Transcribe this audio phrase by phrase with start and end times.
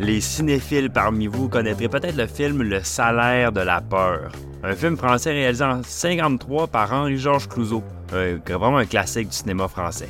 [0.00, 4.32] Les cinéphiles parmi vous connaîtraient peut-être le film Le salaire de la peur,
[4.64, 10.08] un film français réalisé en 1953 par Henri-Georges Clouzot, vraiment un classique du cinéma français.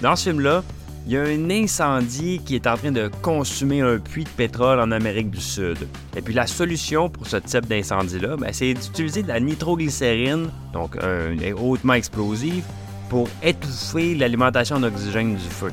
[0.00, 0.62] Dans ce film-là,
[1.06, 4.78] il y a un incendie qui est en train de consumer un puits de pétrole
[4.78, 5.88] en Amérique du Sud.
[6.16, 10.96] Et puis la solution pour ce type d'incendie-là, ben, c'est d'utiliser de la nitroglycérine, donc
[11.02, 12.62] un, hautement explosif,
[13.10, 15.72] pour étouffer l'alimentation en oxygène du feu.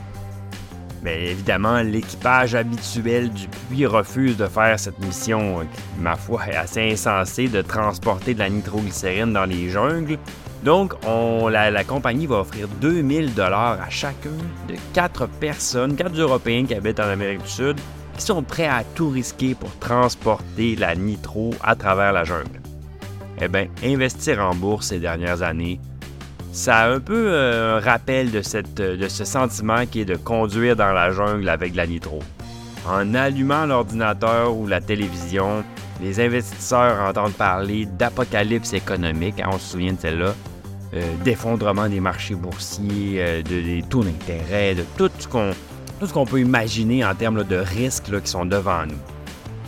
[1.02, 5.66] Mais évidemment, l'équipage habituel du puits refuse de faire cette mission,
[6.00, 10.18] ma foi, est assez insensée de transporter de la nitroglycérine dans les jungles
[10.64, 14.30] donc, la, compagnie va offrir 2000 dollars à chacun
[14.68, 17.80] de quatre personnes, quatre Européens qui habitent en Amérique du Sud,
[18.18, 22.60] qui sont prêts à tout risquer pour transporter la nitro à travers la jungle.
[23.42, 25.80] Eh bien, investir en bourse ces dernières années,
[26.52, 30.76] ça a un peu euh, un rappel de, de ce sentiment qui est de conduire
[30.76, 32.20] dans la jungle avec la nitro.
[32.88, 35.64] En allumant l'ordinateur ou la télévision,
[36.02, 40.34] les investisseurs entendent parler d'apocalypse économique, hein, on se souvient de celle-là,
[40.96, 45.28] euh, d'effondrement des marchés boursiers, euh, de, des taux d'intérêt, de tout ce
[46.14, 49.19] qu'on peut imaginer en termes de risques qui sont devant nous.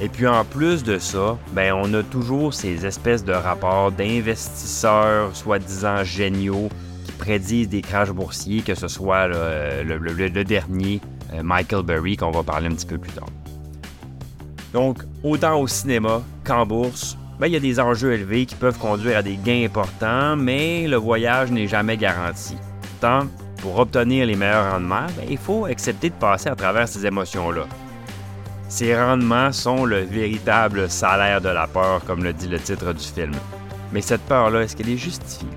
[0.04, 5.36] Et puis en plus de ça, ben, on a toujours ces espèces de rapports d'investisseurs
[5.36, 6.70] soi-disant géniaux
[7.06, 11.02] qui prédisent des crashs boursiers, que ce soit le, dernier,
[11.34, 13.28] euh, Michael Berry, qu'on va parler un petit peu plus tard.
[14.74, 18.80] Donc, autant au cinéma qu'en bourse, ben, il y a des enjeux élevés qui peuvent
[18.80, 22.56] conduire à des gains importants, mais le voyage n'est jamais garanti.
[23.02, 23.28] Tant
[23.62, 27.68] pour obtenir les meilleurs rendements, ben, il faut accepter de passer à travers ces émotions-là.
[28.72, 33.04] Ces rendements sont le véritable salaire de la peur, comme le dit le titre du
[33.04, 33.34] film.
[33.92, 35.50] Mais cette peur-là, est-ce qu'elle est justifiée?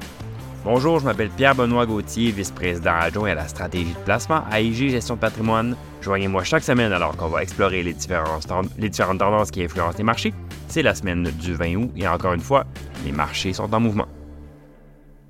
[0.64, 5.14] Bonjour, je m'appelle Pierre-Benoît Gauthier, vice-président adjoint à la stratégie de placement à IG Gestion
[5.14, 5.76] de patrimoine.
[6.02, 8.48] Joignez-moi chaque semaine alors qu'on va explorer les différentes,
[8.78, 10.34] les différentes tendances qui influencent les marchés.
[10.66, 12.64] C'est la semaine du 20 août et encore une fois,
[13.04, 14.08] les marchés sont en mouvement.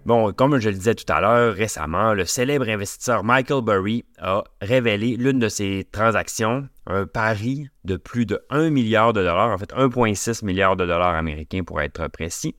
[0.05, 4.45] Bon, comme je le disais tout à l'heure, récemment, le célèbre investisseur Michael Burry a
[4.61, 9.57] révélé l'une de ses transactions, un pari de plus de 1 milliard de dollars, en
[9.57, 12.55] fait 1,6 milliard de dollars américains pour être précis,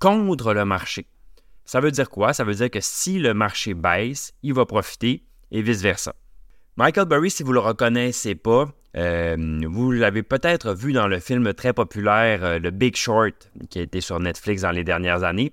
[0.00, 1.06] contre le marché.
[1.64, 2.32] Ça veut dire quoi?
[2.32, 5.22] Ça veut dire que si le marché baisse, il va profiter
[5.52, 6.16] et vice-versa.
[6.76, 11.20] Michael Burry, si vous ne le reconnaissez pas, euh, vous l'avez peut-être vu dans le
[11.20, 15.22] film très populaire euh, The Big Short, qui a été sur Netflix dans les dernières
[15.22, 15.52] années.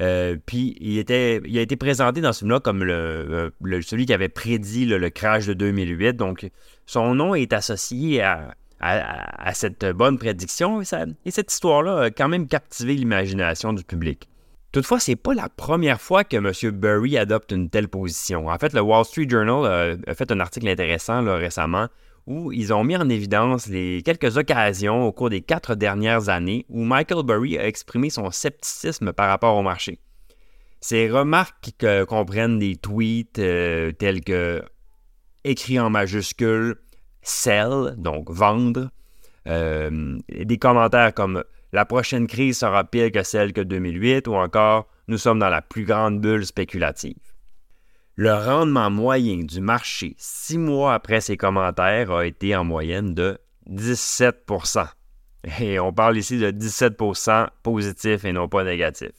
[0.00, 4.12] Euh, puis il, était, il a été présenté dans ce film-là comme le, celui qui
[4.12, 6.14] avait prédit le crash de 2008.
[6.14, 6.48] Donc,
[6.86, 8.54] son nom est associé à,
[9.54, 10.80] cette bonne prédiction.
[10.80, 14.28] et cette histoire-là a quand même captivé l'imagination du public.
[14.70, 16.72] Toutefois, c'est pas la première fois que M.
[16.72, 18.48] Burry adopte une telle position.
[18.48, 21.88] En fait, le Wall Street Journal euh, a, fait un article intéressant récemment
[22.28, 26.66] où ils ont mis en évidence les quelques occasions au cours des quatre dernières années
[26.68, 29.98] où Michael Burry a exprimé son scepticisme par rapport au marché.
[30.80, 31.72] Ces remarques
[32.06, 34.62] comprennent des tweets euh, tels que
[35.42, 36.76] écrit en majuscule
[37.22, 38.90] sell, donc vendre,
[39.46, 44.86] euh, des commentaires comme la prochaine crise sera pire que celle que 2008 ou encore
[45.08, 47.27] nous sommes dans la plus grande bulle spéculative.
[48.20, 53.38] Le rendement moyen du marché six mois après ces commentaires a été en moyenne de
[53.70, 54.88] 17%
[55.60, 59.12] Et on parle ici de 17% positif et non pas négatif.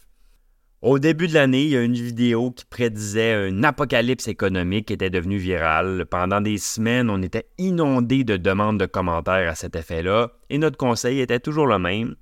[0.81, 4.93] Au début de l'année, il y a une vidéo qui prédisait un apocalypse économique qui
[4.95, 6.05] était devenu viral.
[6.05, 10.75] Pendant des semaines, on était inondé de demandes de commentaires à cet effet-là, et notre
[10.75, 12.15] conseil était toujours le même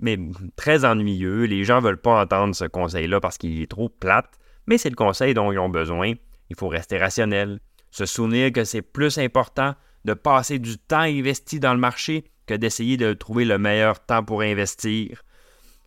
[0.00, 0.18] mais
[0.56, 1.44] très ennuyeux.
[1.44, 4.90] Les gens ne veulent pas entendre ce conseil-là parce qu'il est trop plate, mais c'est
[4.90, 6.12] le conseil dont ils ont besoin.
[6.50, 7.60] Il faut rester rationnel,
[7.90, 12.54] se souvenir que c'est plus important de passer du temps investi dans le marché que
[12.54, 15.22] d'essayer de trouver le meilleur temps pour investir.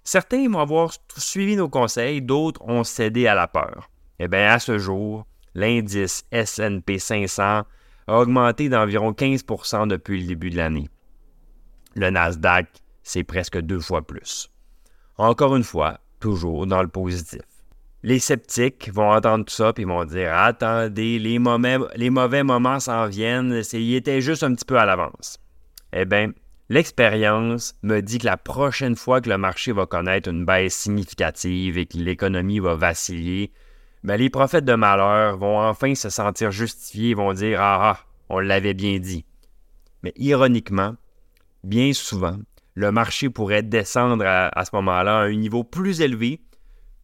[0.04, 3.90] Certains vont avoir suivi nos conseils, d'autres ont cédé à la peur.
[4.20, 7.64] Eh bien, à ce jour, l'indice SP 500
[8.08, 10.90] a augmenté d'environ 15% depuis le début de l'année.
[11.96, 12.70] Le Nasdaq
[13.08, 14.52] c'est presque deux fois plus.
[15.18, 17.42] Encore une fois, toujours dans le positif.
[18.04, 22.80] Les sceptiques vont entendre tout ça et vont dire Attendez, les mauvais, les mauvais moments
[22.80, 25.40] s'en viennent, il était juste un petit peu à l'avance.
[25.94, 26.32] Eh bien,
[26.70, 31.78] l'expérience me dit que la prochaine fois que le marché va connaître une baisse significative
[31.78, 33.52] et que l'économie va vaciller,
[34.04, 38.00] ben, les prophètes de malheur vont enfin se sentir justifiés et vont dire Ah ah,
[38.30, 39.26] on l'avait bien dit.
[40.04, 40.96] Mais ironiquement,
[41.64, 42.38] bien souvent,
[42.76, 46.42] le marché pourrait descendre à, ce moment-là à un niveau plus élevé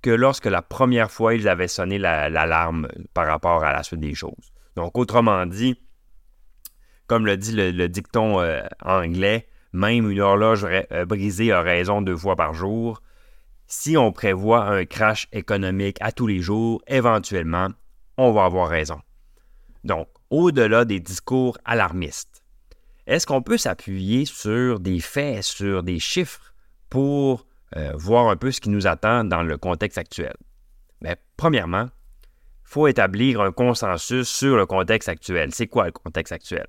[0.03, 4.13] que lorsque la première fois ils avaient sonné l'alarme par rapport à la suite des
[4.13, 4.53] choses.
[4.75, 5.79] Donc, autrement dit,
[7.07, 12.17] Comme le dit le, dicton euh, anglais, même une horloge euh, brisée a raison deux
[12.17, 13.01] fois par jour.
[13.67, 17.69] Si on prévoit un crash économique à tous les jours, éventuellement,
[18.17, 18.99] on va avoir raison.
[19.83, 22.43] Donc, au-delà des discours alarmistes,
[23.07, 26.53] est-ce qu'on peut s'appuyer sur des faits, sur des chiffres
[26.89, 27.45] pour
[27.75, 30.33] euh, voir un peu ce qui nous attend dans le contexte actuel?
[31.01, 35.53] Bien, premièrement, il faut établir un consensus sur le contexte actuel.
[35.53, 36.67] C'est quoi le contexte actuel?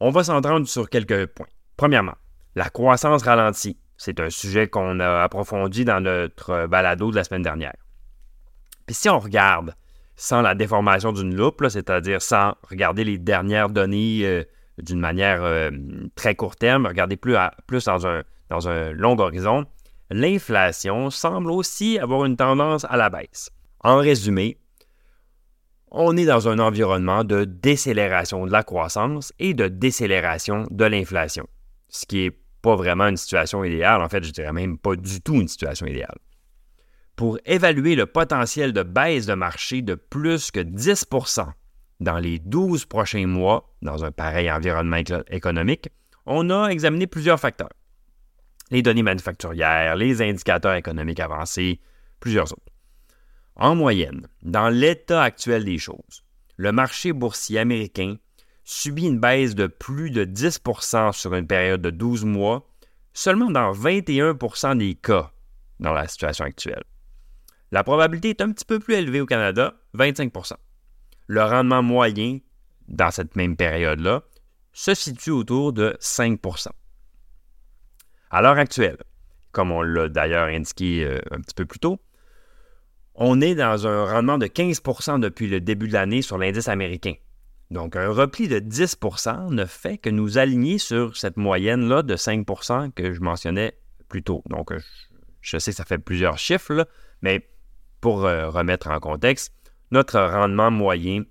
[0.00, 1.46] On va s'entendre sur quelques points.
[1.76, 2.16] Premièrement,
[2.54, 3.78] la croissance ralentie.
[3.96, 7.76] C'est un sujet qu'on a approfondi dans notre balado de la semaine dernière.
[8.86, 9.74] Puis si on regarde
[10.16, 14.44] sans la déformation d'une loupe, c'est-à-dire sans regarder les dernières données euh,
[14.78, 15.70] d'une manière euh,
[16.14, 17.36] très court terme, regarder plus,
[17.66, 19.66] plus dans, un, dans un long horizon,
[20.10, 23.50] l'inflation semble aussi avoir une tendance à la baisse.
[23.80, 24.58] En résumé,
[25.90, 31.46] on est dans un environnement de décélération de la croissance et de décélération de l'inflation,
[31.88, 35.20] ce qui n'est pas vraiment une situation idéale, en fait, je dirais même pas du
[35.20, 36.16] tout une situation idéale.
[37.16, 41.46] Pour évaluer le potentiel de baisse de marché de plus que 10%
[42.00, 45.90] dans les 12 prochains mois dans un pareil environnement économique,
[46.24, 47.68] on a examiné plusieurs facteurs.
[48.72, 51.78] Les données manufacturières, les indicateurs économiques avancés,
[52.20, 52.72] plusieurs autres.
[53.54, 56.24] En moyenne, dans l'état actuel des choses,
[56.56, 58.16] le marché boursier américain
[58.64, 62.66] subit une baisse de plus de 10% sur une période de 12 mois,
[63.12, 65.30] seulement dans 21% des cas
[65.78, 66.84] dans la situation actuelle.
[67.72, 70.52] La probabilité est un petit peu plus élevée au Canada, 25%
[71.26, 72.38] Le rendement moyen
[72.88, 74.22] dans cette même période-là
[74.72, 76.40] se situe autour de 5
[78.34, 78.96] À l'heure actuelle,
[79.52, 82.00] comme on l'a d'ailleurs indiqué euh, un petit peu plus tôt,
[83.14, 87.12] on est dans un rendement de 15% depuis le début de l'année sur l'indice américain.
[87.70, 92.92] Donc, un repli de 10% ne fait que nous aligner sur cette moyenne-là de 5%
[92.92, 93.74] que je mentionnais
[94.08, 94.42] plus tôt.
[94.48, 94.72] Donc,
[95.42, 96.88] je sais que ça fait plusieurs chiffres,
[97.20, 97.46] mais
[98.00, 99.52] pour euh, remettre en contexte,
[99.90, 101.24] notre rendement moyen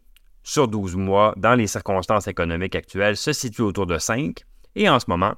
[0.44, 4.36] sur 12 mois dans les circonstances économiques actuelles se situe autour de 5%
[4.76, 5.36] et en ce moment,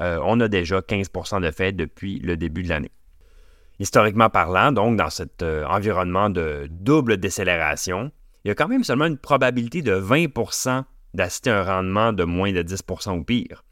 [0.00, 2.90] euh, on a déjà 15% de fait depuis le début de l'année.
[3.78, 8.12] Historiquement parlant, donc dans cet euh, environnement de double décélération,
[8.44, 12.24] il y a quand même seulement une probabilité de 20% d'assister à un rendement de
[12.24, 13.64] moins de 10% ou pire.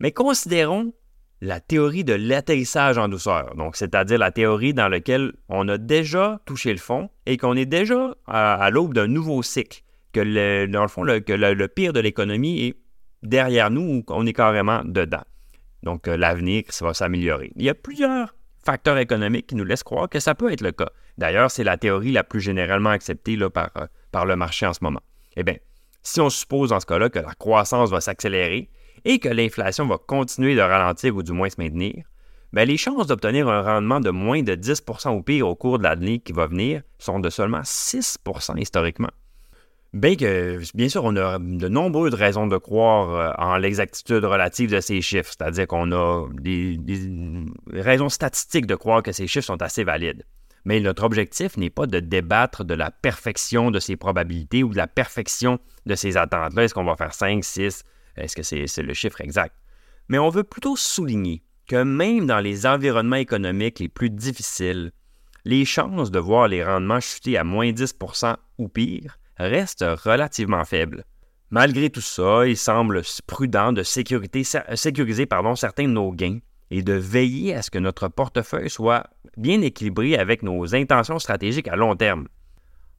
[0.00, 0.92] Mais considérons
[1.40, 6.40] la théorie de l'atterrissage en douceur, donc c'est-à-dire la théorie dans laquelle on a déjà
[6.46, 10.88] touché le fond et qu'on est déjà à, l'aube d'un nouveau cycle, que dans le
[10.88, 12.76] fond, que le, pire de l'économie est
[13.24, 15.24] derrière nous ou qu'on est carrément dedans.
[15.82, 17.52] Donc euh, l'avenir, ça va s'améliorer.
[17.56, 18.34] Il y a plusieurs
[18.64, 20.90] facteurs économiques qui nous laissent croire que ça peut être le cas.
[21.18, 25.02] D'ailleurs, c'est la théorie la plus généralement acceptée euh, par le marché en ce moment.
[25.36, 25.56] Eh bien,
[26.02, 28.70] si on suppose dans ce cas-là que la croissance va s'accélérer
[29.04, 32.04] et que l'inflation va continuer de ralentir ou du moins se maintenir,
[32.52, 35.84] bien, les chances d'obtenir un rendement de moins de 10% au pire au cours de
[35.84, 39.10] l'année qui va venir sont de seulement 6% historiquement.
[39.92, 44.70] Bien que, bien sûr, on a de nombreuses raisons de croire euh, en l'exactitude relative
[44.70, 46.80] de ces chiffres, c'est-à-dire qu'on a des,
[47.70, 50.24] raisons statistiques de croire que ces chiffres sont assez valides.
[50.64, 54.78] Mais notre objectif n'est pas de débattre de la perfection de ces probabilités ou de
[54.78, 56.64] la perfection de ces attentes-là.
[56.64, 57.84] Est-ce qu'on va faire 5, 6?
[58.16, 59.54] Est-ce que c'est le chiffre exact?
[60.08, 64.92] Mais on veut plutôt souligner que même dans les environnements économiques les plus difficiles,
[65.44, 71.04] les chances de voir les rendements chuter à moins 10% ou pire reste relativement faible.
[71.50, 76.38] Malgré tout ça, il semble prudent de sécuriser pardon, certains de nos gains
[76.70, 79.04] et de veiller à ce que notre portefeuille soit
[79.36, 82.28] bien équilibré avec nos intentions stratégiques à long terme.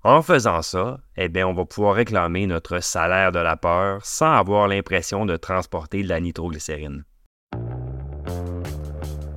[0.03, 4.33] En faisant ça, eh bien, on va pouvoir réclamer notre salaire de la peur sans
[4.33, 7.05] avoir l'impression de transporter de la nitroglycérine.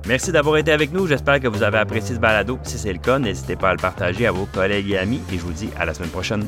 [0.07, 1.07] Merci d'avoir été avec nous.
[1.07, 2.59] J'espère que vous avez apprécié ce balado.
[2.63, 5.37] Si c'est le cas, n'hésitez pas à le partager à vos collègues et amis et
[5.37, 6.47] je vous dis à la semaine prochaine.